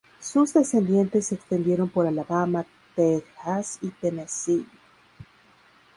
[0.19, 2.65] Sus descendientes se extendieron por Alabama,
[2.95, 4.65] Tejas y Tennessee.